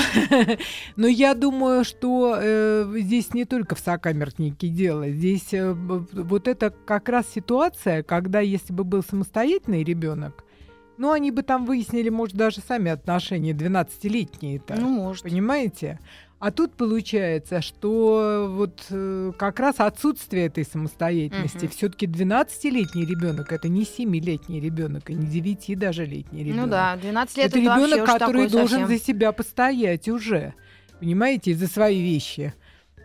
[0.95, 5.09] но я думаю, что э, здесь не только в сокамернике дело.
[5.09, 10.43] Здесь э, вот это как раз ситуация, когда если бы был самостоятельный ребенок,
[10.97, 14.75] ну, они бы там выяснили, может, даже сами отношения 12-летние-то.
[14.75, 15.23] ну, может.
[15.23, 15.99] Понимаете?
[16.41, 21.65] А тут получается, что вот э, как раз отсутствие этой самостоятельности.
[21.65, 21.69] Мгм.
[21.69, 26.65] Все-таки 12-летний ребенок это не 7-летний ребенок, и не 9 даже летний ребенок.
[26.65, 28.87] Ну да, 12 лет Это это, ребенок, который должен совсем.
[28.87, 30.55] за себя постоять уже.
[30.99, 32.55] Понимаете, за свои вещи.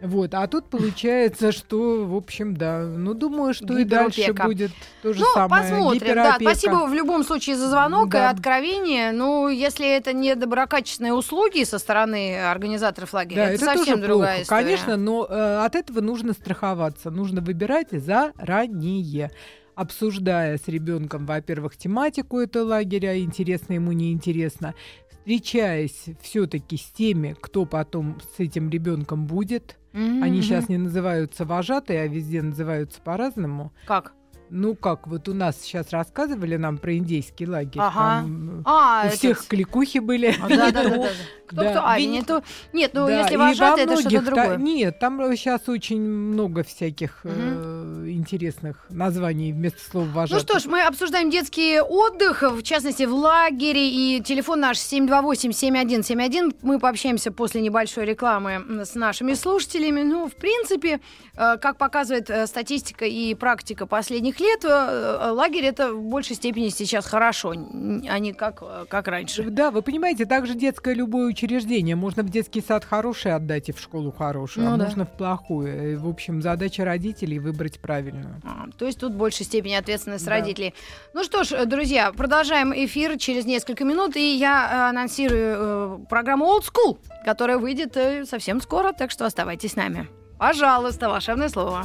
[0.02, 4.70] Вот, а тут получается, что, в общем, да, ну, думаю, что и дальше будет
[5.02, 5.62] то же Ну, самое.
[5.62, 6.14] посмотрим.
[6.14, 8.28] Да, спасибо в любом случае за звонок Да.
[8.28, 9.12] и откровение.
[9.12, 14.36] Ну, если это не доброкачественные услуги со стороны организаторов лагеря, Да, это, это, совсем другая
[14.36, 14.62] плохо, история.
[14.64, 19.30] конечно, но э, от этого нужно страховаться, нужно выбирать заранее,
[19.74, 24.74] обсуждая с ребенком, во-первых, тематику этого лагеря, интересно ему, неинтересно,
[25.10, 30.42] встречаясь все-таки с теми, кто потом с этим ребенком будет, Они Мгм.
[30.42, 33.72] сейчас не называются вожатые, а везде называются по-разному.
[33.86, 34.12] Как?
[34.50, 37.80] Ну, как вот у нас сейчас рассказывали нам про индейский лагерь.
[37.80, 38.20] Ага.
[38.22, 40.34] Там, А, у этот- всех кликухи были.
[40.40, 41.08] А, Да, да, да, да.
[41.46, 41.70] Кто, Да.
[41.70, 41.80] кто?
[41.86, 44.56] А, Винни- не то- Нет, ну если вожатый, это что-то другое.
[44.56, 50.40] Нет, там сейчас очень много всяких э, интересных названий вместо слова Ну вожатый.
[50.44, 53.88] что ж, мы обсуждаем детский отдых, в частности, в лагере.
[53.90, 56.52] И телефон наш 728-7171.
[56.62, 60.02] Мы пообщаемся после небольшой рекламы с нашими слушателями.
[60.02, 61.00] Ну, в принципе,
[61.36, 66.36] э, как показывает э, статистика и практика последних лет, э, э, лагерь это в большей
[66.36, 69.42] степени сейчас хорошо, а не как, э, как раньше.
[69.50, 71.96] Да, вы понимаете, также детское любое учреждение.
[71.96, 74.84] Можно в детский сад хороший отдать и в школу хорошую, Ну а да.
[74.84, 75.92] можно в плохую.
[75.92, 78.40] И, В общем, задача родителей выбрать правильную.
[78.44, 80.30] А, То есть тут в большей степени ответственность Да.
[80.32, 80.74] родителей.
[81.14, 86.62] Ну что ж, друзья, продолжаем эфир через несколько минут, и я анонсирую э, программу Old
[86.64, 90.06] School, которая выйдет э, совсем скоро, так что оставайтесь с нами.
[90.38, 91.84] Пожалуйста, волшебное слово.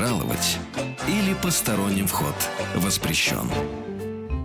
[0.00, 0.56] Пожаловать
[1.06, 2.34] или посторонним вход
[2.74, 3.50] воспрещен.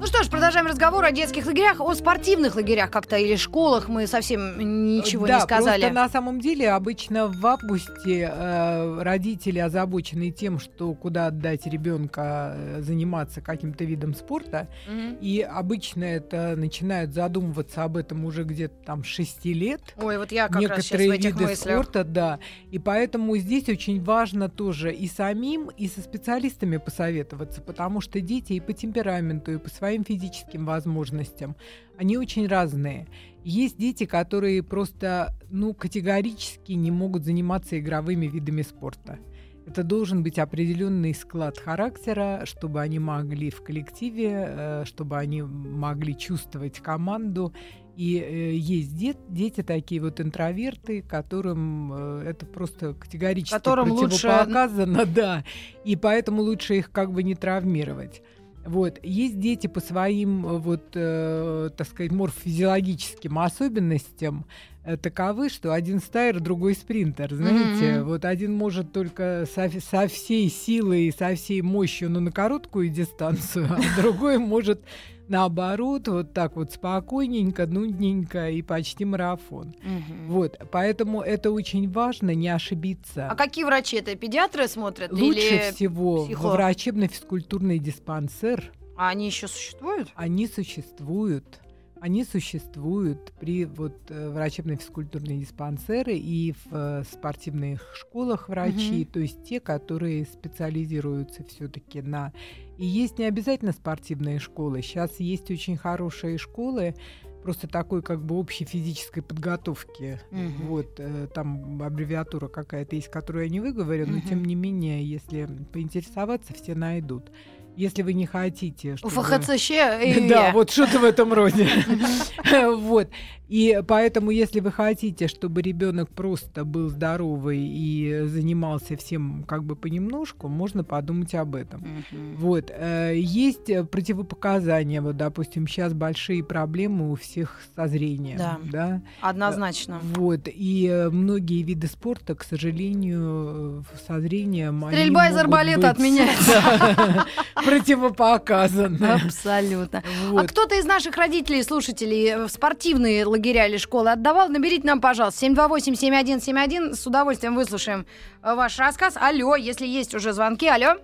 [0.06, 3.88] Ну что ж, продолжаем разговор о детских лагерях, о спортивных лагерях как-то или школах.
[3.88, 5.82] Мы совсем ничего да, не сказали.
[5.82, 12.54] Просто на самом деле обычно в августе э, родители озабочены тем, что куда отдать ребенка
[12.56, 14.68] э, заниматься каким-то видом спорта.
[14.88, 15.18] Мгм.
[15.22, 19.82] И обычно это начинают задумываться об этом уже где-то там с 6 лет.
[19.98, 21.74] Ой, вот я как раз сейчас в некоторые этих виды мыслях.
[21.74, 22.40] спорта, да.
[22.70, 28.54] И поэтому здесь очень важно тоже и самим, и со специалистами посоветоваться, потому что дети
[28.54, 31.56] и по темпераменту, и по своим физическим возможностям,
[31.98, 33.08] они очень разные.
[33.44, 39.20] Есть дети, которые просто, ну, категорически не могут заниматься игровыми видами спорта.
[39.68, 46.16] Это должен быть определенный склад характера, чтобы они могли в коллективе, э, чтобы они могли
[46.16, 47.52] чувствовать команду.
[47.96, 54.28] И э, есть дет- дети такие вот интроверты, которым э, это просто категорически Которым лучше-
[54.28, 55.44] противопоказано, да.
[55.84, 58.22] И поэтому лучше их как бы не травмировать.
[58.66, 59.00] Вот.
[59.04, 64.46] Есть дети по своим, вот, э, так сказать, морфофизиологическим особенностям
[64.84, 67.34] э, таковы, что один стайер, другой спринтер.
[67.34, 68.06] Знаете, Мгм.
[68.06, 72.90] вот один может только со, со всей силой и со всей мощью, но на короткую
[72.90, 74.82] дистанцию, а другой может
[75.28, 79.76] наоборот, вот так вот спокойненько, нудненько и почти марафон.
[79.84, 80.28] Мгм.
[80.28, 83.28] Вот, поэтому это очень важно, не ошибиться.
[83.30, 84.16] А какие врачи это?
[84.16, 85.12] Педиатры смотрят?
[85.12, 85.72] Лучше или...
[85.72, 86.56] всего психолог?
[86.56, 90.10] врачебно-физкультурный диспансер А они еще существуют?
[90.16, 91.60] они существуют.
[92.06, 99.06] Они существуют при вот э, врачебно-физкультурные диспансеры и в э, спортивных школах врачи, Мгм.
[99.12, 102.32] то есть те, которые специализируются все-таки на.
[102.78, 104.84] И есть не обязательно спортивные школы.
[104.84, 106.94] Сейчас есть очень хорошие школы,
[107.42, 110.20] просто такой как бы общей физической подготовки.
[110.30, 110.68] Мгм.
[110.68, 114.28] Вот э, там аббревиатура какая-то есть, которую я не выговорю, но Мгм.
[114.28, 117.32] тем не менее, если поинтересоваться, все найдут.
[117.76, 119.14] Если вы не хотите, чтобы...
[119.14, 119.72] ФХЦЩ
[120.30, 121.68] Да, вот что-то в этом роде.
[122.76, 123.10] Вот.
[123.48, 129.76] И поэтому, если вы хотите, чтобы ребенок просто был здоровый и занимался всем как бы
[129.76, 132.04] понемножку, можно подумать об этом.
[132.38, 132.72] Вот.
[132.76, 135.02] э, Есть э, противопоказания.
[135.02, 138.38] Вот, допустим, сейчас большие проблемы у всех со зрением.
[138.38, 138.60] Да.
[138.72, 139.02] да?
[139.22, 140.00] Однозначно.
[140.02, 140.48] Вот.
[140.48, 144.86] И э, многие виды спорта, к сожалению, э, со зрением...
[144.88, 147.26] Стрельба из арбалета быть, отменяется.
[147.66, 149.06] да, Противопоказаны.
[149.26, 150.04] Абсолютно.
[150.06, 150.50] А Вот.
[150.50, 154.50] кто-то из наших родителей, слушателей, в спортивные лагеря или школы отдавал?
[154.50, 156.94] Наберите нам, пожалуйста, 728-7171.
[156.94, 158.06] С удовольствием выслушаем
[158.44, 159.18] э, ваш рассказ.
[159.18, 160.68] Алло, если есть уже звонки.
[160.68, 160.96] Алло.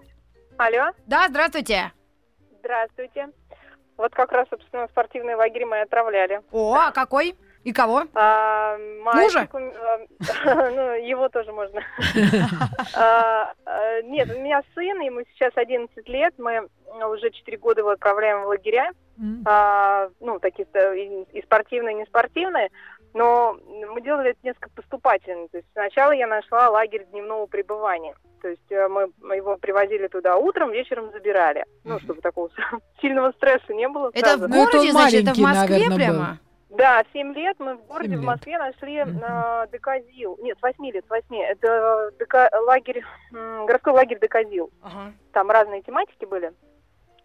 [0.58, 1.92] Алло, Да, здравствуйте.
[2.60, 3.30] здравствуйте.
[3.98, 6.42] Вот как раз, собственно, спортивные лагеря мы отправляли.
[6.52, 7.36] О, а какой?
[7.64, 8.04] И кого?
[8.16, 9.48] А, Мужа?
[9.54, 11.82] у а, ну, его тоже можно.
[12.96, 16.68] А, а, Нет, у меня сын, ему сейчас 11 лет, мы
[17.08, 20.98] уже 4 года его отправляем в лагеря, ну, такие э,
[21.32, 22.70] и спортивные, и не спортивные,
[23.14, 25.48] но мы делали это несколько поступательно.
[25.50, 28.16] То есть сначала я нашла лагерь дневного пребывания.
[28.42, 31.66] То есть э, мы его привозили туда утром, вечером забирали.
[31.84, 32.50] Ну, чтобы такого
[33.02, 34.10] сильного стресса не было.
[34.14, 34.48] Это в сразу.
[34.48, 36.40] Ну, городе, значит, это в Москве прямо?
[36.72, 38.26] Да, 7 лет мы в городе, Семь в.
[38.26, 39.22] Москве нашли Мгм.
[39.24, 40.38] э, Деказил.
[40.42, 41.36] Нет, с 8 лет, с 8.
[41.44, 43.04] Это дека- лагерь,
[43.34, 44.72] м, городской лагерь Деказил.
[44.82, 45.14] Ага.
[45.34, 46.54] Там разные тематики были.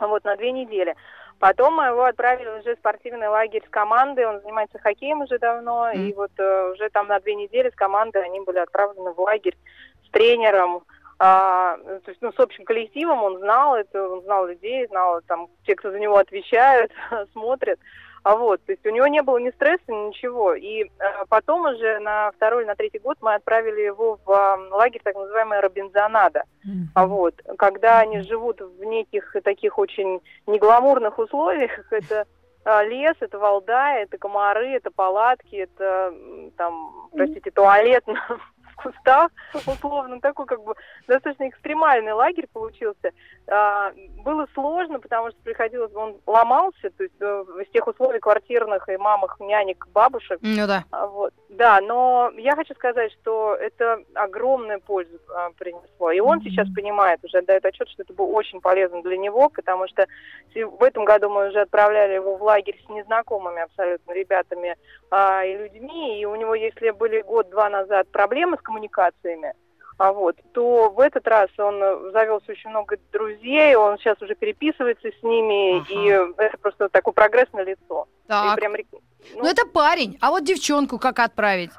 [0.01, 0.95] Вот, на две недели.
[1.39, 5.91] Потом мы его отправили уже в спортивный лагерь с командой, он занимается хоккеем уже давно,
[5.93, 6.01] Мгм.
[6.03, 9.57] и вот э, уже там на две недели с командой они были отправлены в лагерь
[10.07, 10.83] с тренером,
[11.19, 15.49] а, то есть, ну, с общим коллективом он знал это, он знал людей, знал там
[15.65, 16.91] те, кто за него отвечают,
[17.33, 17.79] смотрят.
[18.27, 20.53] А вот, то есть у него не было ни стресса, ни ничего.
[20.55, 20.89] И э,
[21.29, 25.61] потом уже на второй или на третий год мы отправили его в лагерь так называемый
[25.61, 26.43] Робинзонада.
[26.97, 32.27] А вот, когда они живут в неких таких очень негламурных условиях, это
[32.65, 36.13] а, лес, это Валдай, это комары, это палатки, это
[36.57, 38.05] там, простите, туалет
[38.77, 39.31] в кустах,
[39.67, 40.75] условно, такой как бы
[41.07, 43.13] достаточно экстремальный лагерь получился.
[43.49, 43.93] А,
[44.25, 48.97] было сложно, потому что приходилось, он ломался, то есть э, из тех условий квартирных и
[48.97, 50.85] мамах, нянек, бабушек, Ну да.
[50.91, 56.11] а, Вот, да, но я хочу сказать, что это огромную пользу а, принесло.
[56.11, 56.45] И он Мгм.
[56.45, 60.07] сейчас понимает, уже отдает отчет, что это было очень полезно для него, потому что
[60.55, 64.77] в этом году мы уже отправляли его в лагерь с незнакомыми абсолютно ребятами
[65.11, 69.55] а, и людьми, и у него, если были год-два назад проблемы с коммуникациями,
[69.99, 74.35] а вот, то в этот раз он э, завелся очень много друзей, он сейчас уже
[74.35, 75.87] переписывается с ними, Ага.
[75.91, 78.07] и это просто такой прогресс на лицо.
[78.27, 78.57] Так.
[78.57, 79.01] прям рек-
[79.35, 80.19] Ну, это парень.
[80.21, 81.71] А вот девчонку как отправить?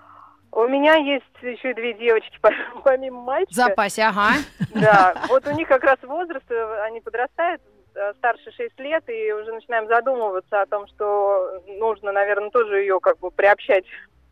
[0.52, 2.52] У меня есть еще две девочки, по-
[2.84, 3.54] помимо В мальчика.
[3.54, 4.30] запасе, ага.
[4.74, 7.62] Да, вот у них как раз возраст, э, они подрастают,
[7.94, 13.00] э, старше 6 лет, и уже начинаем задумываться о том, что нужно, наверное, тоже ее
[13.00, 13.86] как бы приобщать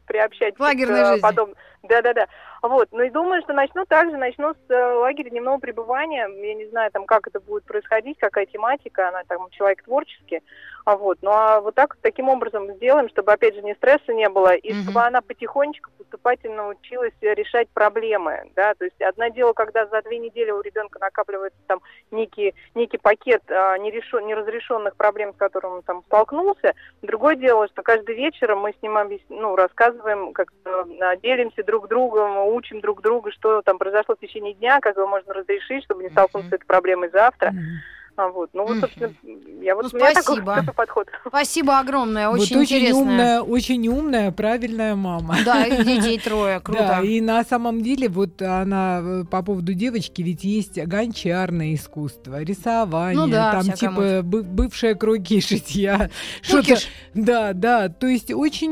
[0.06, 1.22] приобщать К лагерной э, жизни.
[1.28, 2.28] подоб- Да-да-да.
[2.68, 2.88] Вот.
[2.92, 6.28] Ну и думаю, что начну также, начну с э, лагеря дневного пребывания.
[6.28, 10.42] Я не знаю, там, как это будет происходить, какая тематика, она там человек творческий.
[10.86, 11.18] А вот.
[11.22, 14.74] Ну а вот так, таким образом сделаем, чтобы, опять же, ни стресса не было, и
[14.74, 14.84] Мгм.
[14.84, 18.50] чтобы она потихонечку, поступательно училась э, решать проблемы.
[18.56, 18.74] Да?
[18.76, 23.42] То есть одно дело, когда за две недели у ребенка накапливается там некий, некий пакет
[23.50, 26.74] а, нерешен- неразрешенных проблем, с которым он там столкнулся.
[27.02, 30.50] Другое дело, что каждый вечер мы с ним объяс- ну, рассказываем, как
[31.22, 35.34] делимся друг другом, учим друг друга, что там произошло в течение дня, как его можно
[35.34, 37.54] разрешить, чтобы не столкнуться с этой проблемой завтра.
[38.18, 39.12] А вот, ну вот, собственно,
[39.62, 40.56] я вот Ну, у меня такой, спасибо.
[40.56, 41.08] такой подход.
[41.28, 43.00] Спасибо огромное, очень вот очень интересно.
[43.02, 45.36] умная, очень умная, правильная мама.
[45.44, 46.80] Да, и детей трое, круто.
[46.82, 52.42] Да, и на самом деле вот она э, по поводу девочки, ведь есть гончарное искусство,
[52.42, 56.10] рисование, Ну да, там типа бы- бывшая круги шитья,
[56.42, 56.70] что-то.
[56.70, 56.88] Кукиш.
[57.14, 58.72] Да, да, то есть очень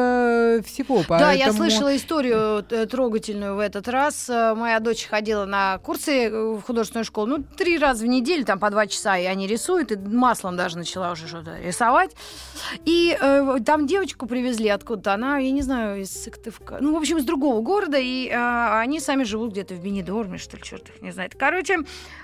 [0.00, 1.02] много всего.
[1.08, 4.28] Да, я поэтому- слышала историю э, трогательную в этот раз.
[4.28, 8.58] Э, Моя дочь ходила на курсы в художественную школу, ну, три раза в неделю, там
[8.58, 12.16] по два часа, и они рисуют, и маслом даже начала уже что-то рисовать.
[12.84, 17.18] И э, там девочку привезли откуда-то, она, я не знаю, из Сыктывка, ну, в общем,
[17.18, 21.02] из другого города, и э, они сами живут где-то в Бенедорме, что ли, черт их
[21.02, 21.34] не знает.
[21.38, 21.78] Короче,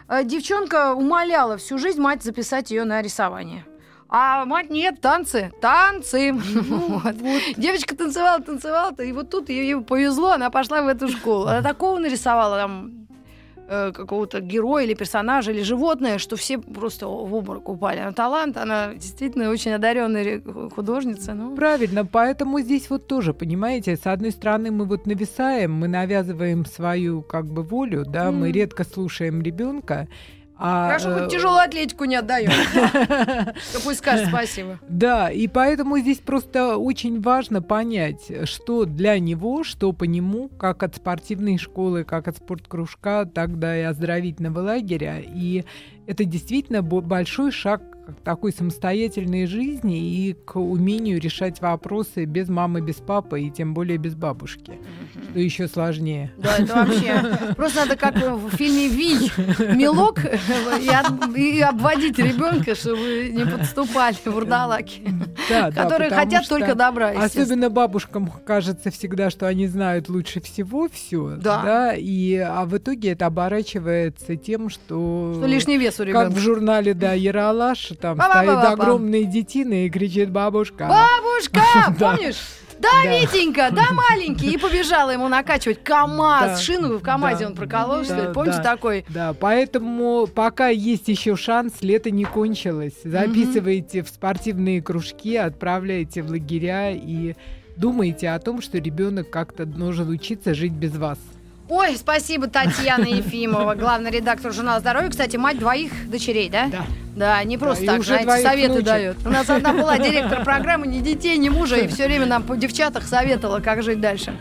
[0.09, 3.64] э, девчонка умоляла всю жизнь мать записать ее на рисование.
[4.09, 6.33] А мать нет, танцы, танцы.
[6.33, 7.16] Вот.
[7.57, 11.47] Девочка танцевала, танцевала, и вот тут ей ей повезло, она пошла в эту школу.
[11.47, 13.06] Она такого нарисовала там
[13.69, 18.01] э, какого-то героя или персонажа или животное, что все просто в обморок упали.
[18.01, 20.43] Она талант, она действительно очень одаренная
[20.75, 21.35] художница.
[21.35, 26.65] Ну, Правильно, поэтому здесь вот тоже, понимаете, с одной стороны мы вот нависаем, мы навязываем
[26.67, 28.55] свою как бы волю, да, мы Мгм.
[28.55, 30.09] редко слушаем ребенка.
[30.59, 32.51] А, хорошо, э, хоть тяжелую атлетику не отдаем.
[33.85, 34.79] Пусть скажет спасибо.
[34.88, 40.83] Да, и поэтому здесь просто очень важно понять, что для него, что по нему, как
[40.83, 45.19] от спортивной школы, как от спорткружка, так да и оздоровительного лагеря.
[45.21, 45.64] И
[46.07, 47.83] это действительно бо- большой шаг
[48.25, 53.99] такой самостоятельной жизни и к умению решать вопросы без мамы, без папы и тем более
[53.99, 54.79] без бабушки,
[55.31, 56.33] что еще сложнее.
[56.37, 57.55] Да, это вообще.
[57.55, 59.31] Просто надо как в фильме Вий
[59.75, 60.21] мелок
[61.37, 65.03] и, обводить ребенка, чтобы не подступали вурдалаки,
[65.49, 67.11] Да, да, которые хотят только добра.
[67.11, 71.95] Особенно бабушкам кажется всегда, что они знают лучше всего все, Да.
[71.97, 76.38] и а в итоге это оборачивается тем, что, лишний вес у как в ребенка.
[76.40, 77.12] журнале, да,
[77.97, 78.61] Там Ба-ба-ба-ба-ба.
[78.63, 80.87] стоит огромная детина и кричит бабушка.
[80.89, 81.61] Бабушка,
[81.99, 82.15] Да.
[82.17, 82.37] помнишь?
[82.79, 83.11] Да, Да.
[83.11, 84.53] Витенька, да, маленький.
[84.53, 86.51] И побежала ему накачивать КАМАЗ.
[86.51, 86.57] Да.
[86.59, 87.47] Шину в КАМАЗе Да.
[87.47, 88.23] он проколол, что ли?
[88.23, 88.63] Да, Помните да.
[88.63, 89.05] такой?
[89.09, 92.93] Да, поэтому пока есть еще шанс, лето не кончилось.
[93.03, 97.35] Записывайте в спортивные кружки, отправляйте в лагеря и
[97.79, 101.19] думайте о том, что ребенок как-то должен учиться жить без вас.
[101.69, 105.11] Ой, спасибо, Татьяна Ефимова, главный редактор журнала «Здоровье».
[105.11, 106.69] Кстати, мать двоих дочерей, да?
[106.69, 106.87] Да.
[107.17, 108.87] Да, не просто и так, уже знаете, советы внучек.
[108.87, 109.17] дает.
[109.27, 112.57] У нас одна была директор программы «Ни детей, ни мужа», и все время нам по
[112.57, 114.39] девчатах советовала, как жить дальше.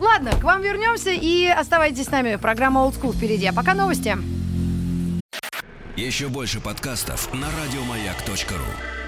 [0.00, 2.36] Ладно, к вам вернемся и оставайтесь с нами.
[2.36, 3.46] Программа Old School впереди.
[3.46, 4.16] А пока новости.
[5.96, 9.05] Еще больше подкастов на радиомаяк.ру.